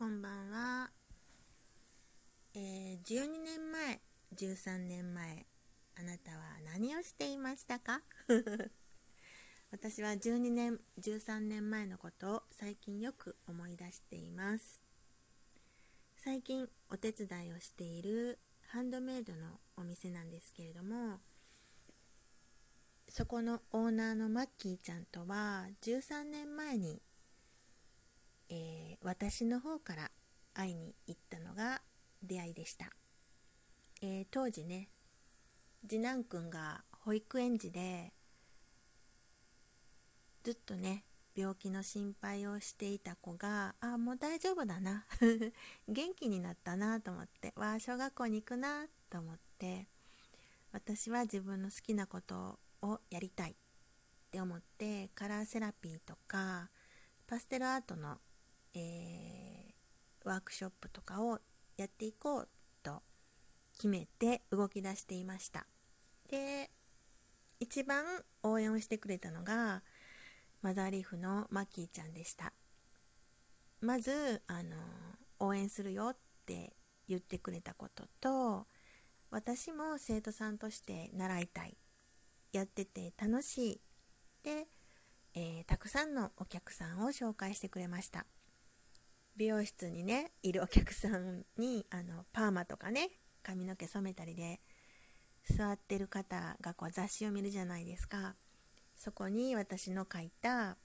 [0.00, 0.90] こんばんは。
[2.54, 4.00] えー、12年前、
[4.34, 5.44] 13年前、
[5.94, 6.38] あなたは
[6.72, 8.00] 何をしていましたか？
[9.70, 14.80] 私は12年、13年前のことを最近よく思い出しています。
[16.16, 18.38] 最近お手伝いをしている
[18.68, 21.20] ハンドメイドのお店なんですけれども、
[23.10, 27.02] そこのオーナーのマッキーちゃんとは13年前に
[28.50, 30.10] えー、私の方から
[30.54, 31.80] 会いに行ったのが
[32.22, 32.90] 出会いでした、
[34.02, 34.88] えー、当時ね
[35.88, 38.12] 次男くんが保育園児で
[40.42, 41.04] ずっとね
[41.36, 45.06] 病気の心配をしていた子があもう大丈夫だな。
[45.88, 49.88] 元気になったなと思ってわあ小学校に行くなと思って
[50.72, 53.54] 私は自分の好きなことをやりたいっ
[54.30, 56.70] て思ってカラーセラピーとか
[57.26, 58.20] パステルアートの
[58.74, 61.40] えー、ワークショップとかを
[61.76, 62.48] やっていこう
[62.82, 63.02] と
[63.74, 65.66] 決めて動き出していました。
[66.28, 66.70] で
[67.58, 68.04] 一番
[68.42, 69.82] 応援をしてくれたのが
[70.62, 72.52] マザーリーフのマッキーちゃんでした。
[73.80, 74.76] まずあの
[75.38, 76.74] 応援するよって
[77.08, 78.66] 言ってくれたことと
[79.30, 81.76] 私も生徒さんとして習いたい。
[82.52, 83.80] やってて楽しい。
[84.42, 84.66] で、
[85.34, 88.26] えー、たくさんのお客さんを紹介してくれました。
[89.40, 93.08] 美容室にねいるお客さんにあのパーマとかね
[93.42, 94.60] 髪の毛染めたりで
[95.48, 98.34] 座ってる方がこう雑誌を見るじゃないですか。
[98.98, 100.76] そこに私の描いた、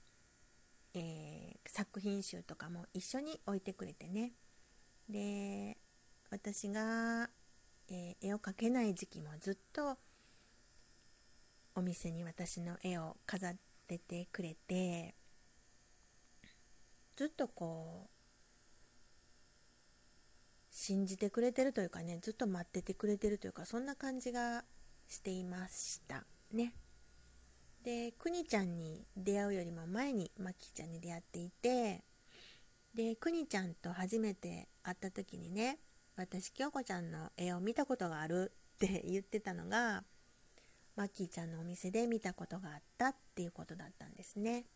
[0.94, 4.32] えー、作品集とかも一緒に置いてくれてね。
[5.10, 5.76] で
[6.30, 7.28] 私が、
[7.90, 9.98] えー、絵を描けない時期もずっと
[11.74, 15.14] お店に私の絵を飾っててくれて
[17.16, 18.15] ずっとこう
[20.78, 24.62] 信じてくれてるというかねずっと待っててくれてるというかそんな感じが
[25.08, 26.24] していました。
[26.52, 26.74] ね。
[27.82, 32.04] でくにちゃんに出会うよりも前にまきちゃんに出会っていて
[32.94, 35.78] でくにちゃんと初めて会った時にね
[36.14, 40.04] 私京子ちゃんの絵を見たことがあるって 言ってたのが
[40.94, 44.66] マッキーちゃんのお店で見たことがあったっていうことだったんですね。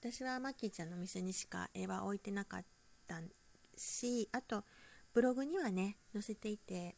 [0.00, 2.64] 私はマッキーちゃんのお店にしか絵は置いてなかっ
[3.06, 3.22] た
[3.78, 4.64] しあと
[5.14, 6.94] ブログにはね載せていて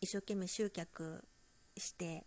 [0.00, 1.24] 一生懸命集客
[1.78, 2.24] して、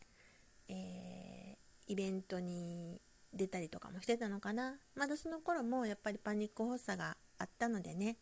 [0.68, 3.00] えー、イベントに
[3.34, 4.74] 出たりとかもしてたのかな。
[4.96, 8.18] まだその頃もやっぱりパニック発作があったのでね、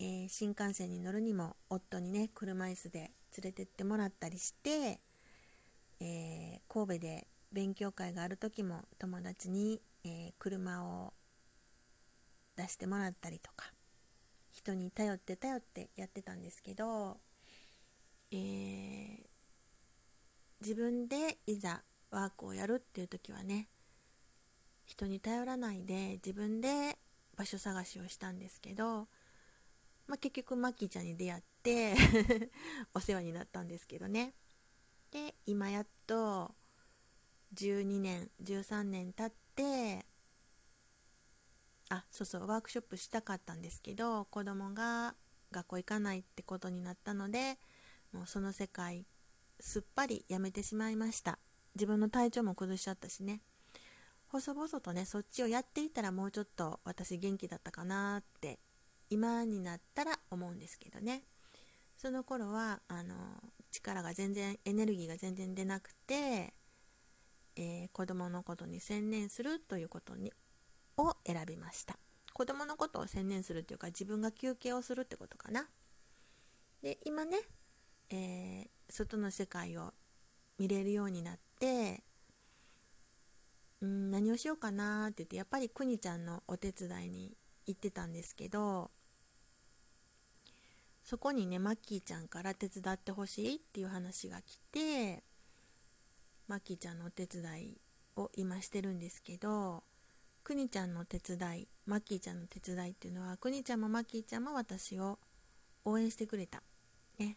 [0.00, 3.10] えー、新幹線に乗るにも夫にね車椅子で連
[3.44, 4.98] れてってもらったりして、
[6.00, 11.12] えー、神戸で勉強会がある時も友達に、え車を
[12.56, 13.72] 出してもらったりとか。
[14.58, 17.18] 人に頼って頼ってやってたんですけど、
[18.32, 19.18] えー、
[20.60, 23.68] 自分でいざワークをやるっていう時はね
[24.84, 26.98] 人に頼らないで自分で
[27.36, 29.06] 場所探しをしたんですけど、
[30.08, 31.94] まあ、結局マッキーちゃんに出会って
[32.94, 34.34] お世話になったんですけどね。
[35.12, 36.52] で今やっと
[37.54, 40.04] 12年13年経って
[41.90, 45.14] あそうそうワークショップしたかったんですけど子供が
[45.50, 47.58] 学校行かないってことになったので
[48.12, 49.06] もうその世界
[49.60, 51.38] すっぱりやめてしまいました。
[51.74, 53.40] 自分の体調も崩しちゃったしね。
[54.28, 58.58] 細々とねそっちをやっていたらもうちょっと私元気だったかなって
[59.10, 61.22] 今になったら思うんですけどね。
[61.96, 63.14] その頃はあの
[63.72, 66.54] 力が全然エネルギーが全然出なくて、
[67.56, 70.32] えー、子供のことに専念するということに
[70.98, 71.96] を選びました。
[72.32, 75.66] 子供のことを専念するっていうか自分が休憩をするってことかな。
[76.82, 77.38] で今ね、
[78.10, 79.92] えー、外の世界を
[80.58, 82.02] 見れるようになって
[83.80, 87.36] うん何をしようかなって言ってやっぱりくにちゃんのお手伝いに
[87.66, 88.90] 行ってたんですけど
[91.04, 95.22] そこにねマッキーちゃんから手伝ってほしいっていう話が来て
[96.48, 97.80] マッキーちゃんのお手伝い
[98.16, 99.84] を今してるんですけど
[100.48, 105.18] くにちゃんの手伝いマッキーちゃんの手伝いっていうのはくにちゃんもマッキーちゃんも私を
[105.84, 106.62] 応援してくれた。
[107.18, 107.36] ね。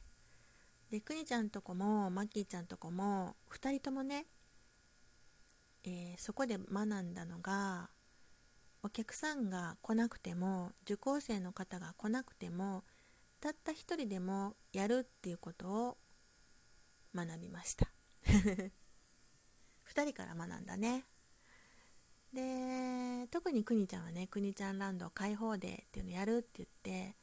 [0.89, 4.27] でくにちゃんとこもマッキーちゃんとこも2人ともね、
[5.83, 7.89] えー、そこで学んだのが
[8.81, 12.85] お客さんが来なくても受講生の方が来なくても
[13.41, 15.97] たった一人でもやるっていうことを
[17.13, 17.91] 学びました。
[18.31, 18.71] 2
[20.01, 21.03] 人から学んだね。
[22.33, 27.15] で特にくにちゃんはねくにちゃんランド開放デーっていうのやるって言って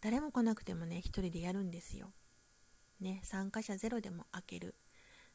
[0.00, 2.12] 誰も来なくてもね一人でやるんですよ。
[3.00, 4.74] ね参加者ゼロでも開ける。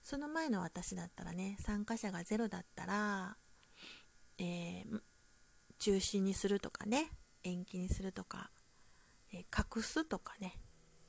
[0.04, 3.38] その前の私だったらね参加者がゼロだったら、
[4.38, 5.02] えー、
[5.80, 7.12] 中止にするとかね
[7.44, 8.50] 延期にするとか、
[9.34, 10.60] えー、隠すとかね。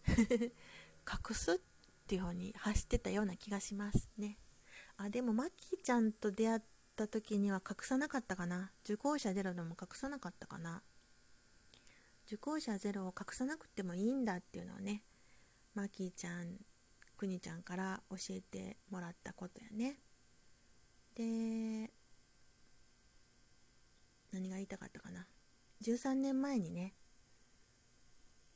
[1.07, 1.59] 隠すっ
[2.07, 4.39] ていう方に走ってたような気がしますね。
[4.97, 8.73] あでもマッキーちゃんと出会ってた時には隠さなかったかな。
[8.85, 10.83] 受講者ゼロでも隠さなかったかな。
[12.27, 15.03] 受講者ゼロを隠さなくてもいいんだっていうのをね
[15.75, 16.59] マキーちゃん
[17.17, 19.97] くにちゃんから教えてもらったことやね。
[21.15, 21.91] で
[24.33, 25.27] 何が言いたかったかな。
[25.83, 26.93] 13年前にね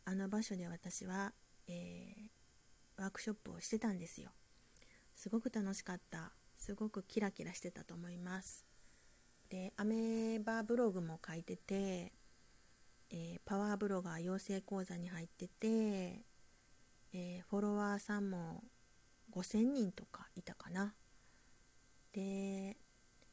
[0.05, 1.32] あの場所で私は、
[1.67, 4.32] えー、ワークショップをしてたんですよ。
[5.17, 8.65] すごく楽しかったすごくキラキラしてたと思います
[9.51, 12.12] でアメーバブログも書いてて
[13.17, 18.65] えー、パワーブロガー養成講座に入ってて、えー、フォロワーさんも
[19.33, 20.95] 5000人とかいたかな。
[22.12, 22.77] で、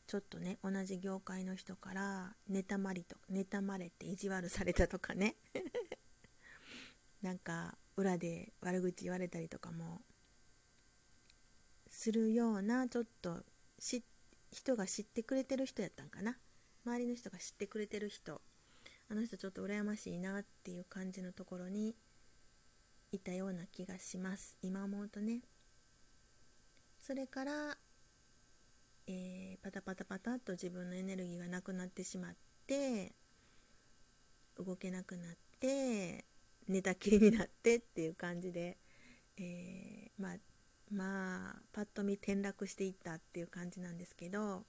[0.05, 5.35] ちょっとね、同じ業界の人から妬まりと、妬まれて意地悪されたとかね。
[7.23, 10.01] なんか裏で悪口言われたりとかも
[12.01, 13.43] するようなちょっと
[14.51, 16.35] 人が知ってくれてる人やったんかな。
[16.83, 18.41] 周りの人が知ってくれてる人。
[19.07, 21.93] あの人ちょっと羨ましいなっていう感じのところに
[23.11, 24.57] いたような気がします。
[24.63, 25.41] 今思うとね。
[26.99, 27.77] それから、
[29.05, 33.13] えー、パタパタパタっと自分のエネルギーがなくなってしまって
[34.57, 36.25] 動けなくなって
[36.67, 38.79] 寝たきりになってっていう感じで、
[39.37, 40.35] えー、まあ
[40.91, 44.63] まあパッと見転落していったっていう感じなんですけど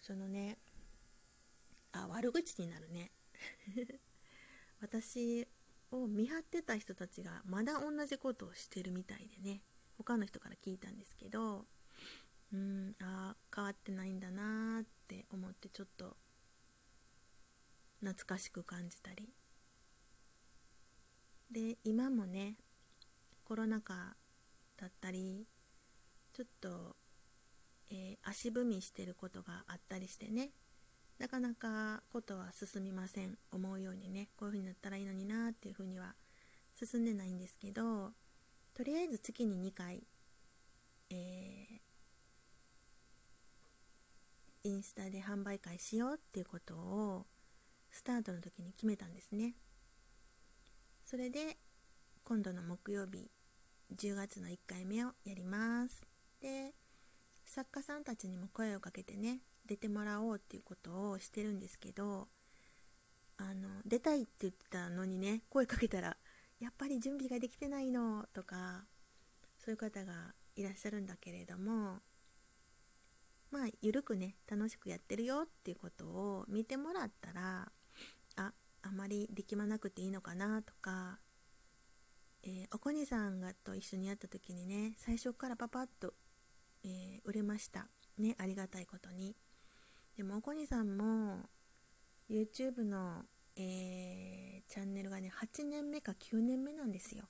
[0.00, 0.58] そのね
[1.92, 3.10] あ悪口になるね。
[4.80, 5.46] 私
[5.90, 9.62] を見張ってた人たちがまだ同じことをしてるみたいでね。
[9.96, 11.66] 他の人から聞いたんですけど
[12.52, 16.16] うんあ変わってないんだなーって思ってちょっと
[18.00, 19.32] 懐かしく感じたり。
[21.50, 22.56] で今もね
[23.44, 24.16] コロナ禍
[24.76, 25.46] だったり
[26.32, 26.96] ちょっと、
[27.90, 30.50] えー、足踏みしてることがあったりしてね
[31.18, 33.38] なかなかことは進みません。
[33.52, 36.14] 思うようにねこういう風になったらいいのになっていう風には
[36.74, 38.12] 進んでないんですけど
[38.74, 40.02] とりあえず月に2回、
[41.10, 47.26] えー、インスタで販売会しようっていうことを
[47.92, 49.54] スタートの時に決めたんですね。
[51.04, 51.58] それで
[52.24, 53.30] 今度の木曜日
[53.96, 56.06] 10月の1回目をやります。
[56.40, 56.72] で
[57.46, 62.28] 作家さんたちにも声をかけてね出てもらおうっていうことをしてるんですけど
[63.36, 66.16] あの出たいって言ったのにね声かけたら
[66.60, 68.84] やっぱり準備ができてないのとか
[69.64, 71.98] そういう方がいらっしゃるんだけれども
[73.50, 77.68] まあゆるくね楽しくやってるよっていうことを見てもらったら
[78.36, 78.52] あ
[78.82, 81.18] あまり力まなくていいのかなとか、
[82.46, 86.12] えー、おこにさんがと一緒にやった時にね最初からパパッと、
[86.84, 87.88] えー、売れました。
[88.18, 89.34] ねありがたいことに。
[90.16, 91.48] でもおこにさんも
[92.28, 93.24] YouTube の、
[93.56, 97.24] えー、チャンネルがね8年目か9年目なんですよ。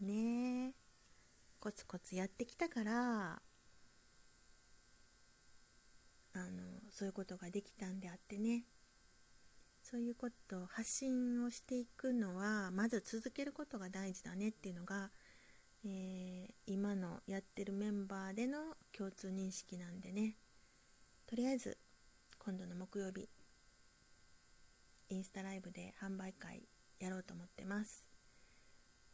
[0.00, 0.72] ね
[1.60, 3.42] コツコツやってきたから
[6.32, 6.44] あの
[6.90, 8.64] そういうことができたんであってね。
[9.90, 15.08] そういうこと発信をしていくのはまず続けることが大事だねっていうのが、
[15.82, 18.58] えー、今のやってるメンバーでの
[18.94, 20.36] 共通認識なんでね。
[21.26, 21.78] とりあえず
[22.38, 23.30] 今度の木曜日
[25.08, 26.68] インスタライブで販売会
[27.00, 28.10] やろうと思ってます。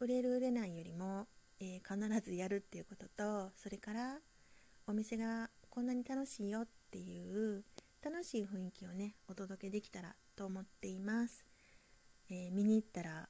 [0.01, 1.27] 売れる売れないよりも、
[1.61, 4.17] えー、必ずやるっていうこととそれから
[4.87, 7.63] お店がこんなに楽しいよっていう
[8.03, 11.45] 楽しい雰囲気をねお届けできたらと思っています、
[12.29, 13.29] えー、見に行ったら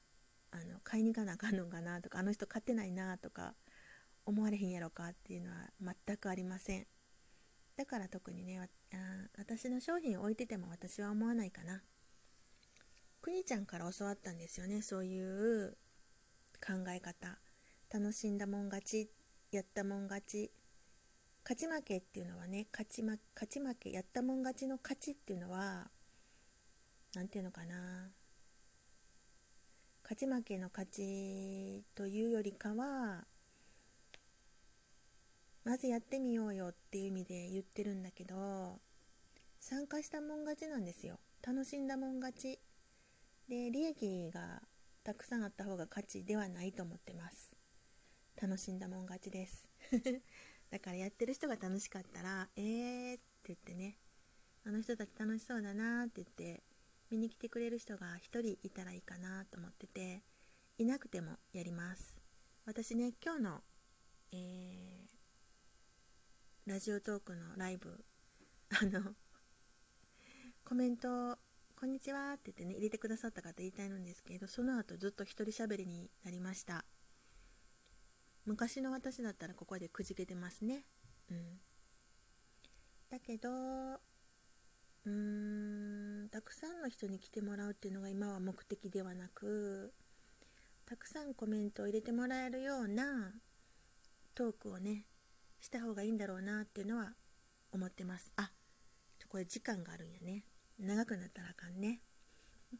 [0.50, 3.54] あの買いに行かなあかんのかなとかあの人買ってないなとか
[4.24, 5.56] 思われへんやろかっていうのは
[6.06, 6.86] 全くありません。
[7.76, 8.66] だから特にねあ
[9.38, 11.82] 私の商品を置いてても私は思わないかな。
[13.20, 15.76] くにちゃんから教わったんですよねそういう
[16.60, 17.38] 考え方。
[17.92, 19.10] 楽しんだもん勝ち
[19.52, 20.50] やったもん勝ち。
[21.44, 25.88] 勝ち負けっていうのはね勝ち,、ま、勝ち負けやったもん勝ちの勝ちっていうのは
[27.16, 28.10] 何て言うのかな。
[30.02, 33.24] 勝ち負けの勝ちというよりかは
[35.64, 38.78] まずやってみようよっていう意味で言ってるんだけど
[39.58, 41.18] 参加したもん勝ちなんですよ。
[41.44, 42.60] 楽しんだもん勝ち。
[43.48, 44.60] で利益が
[45.02, 47.56] たくさんあった方が価値ではないと思ってます。
[48.40, 49.70] 楽しんだもん勝ちです。
[50.70, 53.96] だからやってる人が楽しかったらえーって言ってね。
[54.66, 56.62] あの人たち楽しそうだなって言って
[57.10, 60.22] 見に来てくれる人が1人いたらいいかなと思ってて
[60.78, 62.20] いなくてもやります
[62.66, 63.60] 私ね今日の、
[64.32, 68.04] えー、ラジオトークのライブ
[68.80, 69.14] あの
[70.64, 71.38] コメント
[71.78, 76.86] こんにちはって言ってね、入れてくださった方言いたいんですけど、その後ずっと一人喋りになりました。
[78.46, 80.84] 昔の私だったらここでくじけてますね。
[81.30, 81.60] うん。
[83.10, 84.00] だけど、
[85.06, 89.92] うーん、たくさんの人に来てもらうっていうのが今は目的ではなく、
[90.84, 93.32] たくさんコメントを入れてもらえるような
[94.34, 95.06] トークをね、
[95.60, 97.14] した方がいいんだろうなっていうのは
[97.72, 98.32] 思ってます。
[98.36, 98.50] あ、
[99.28, 100.44] これ時間があるんやね。
[100.78, 102.00] 長くなったらあかんね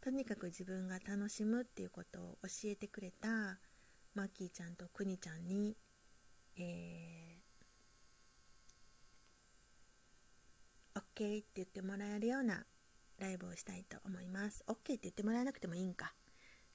[0.00, 3.60] とにかく自分が楽しむっていうことを教えてくれた
[4.14, 5.76] マッキーちゃんとくにちゃんに、
[6.56, 12.64] えー、OK って言ってもらえるような
[13.18, 16.14] ライブをしたいと思います OK って言ってもらえなくてもいいんか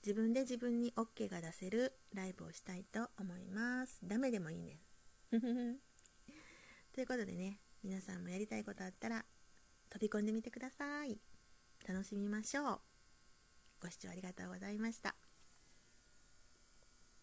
[0.06, 4.80] 自分で自分に OK が出せるライブをしたいと思いますダメでもいいね
[6.94, 9.26] ということでね皆さんもやりたいことあったら
[9.90, 11.20] 飛び込んでみてください。
[11.88, 12.80] 楽しみましょう。
[13.82, 15.27] ご視聴ありがとうございました。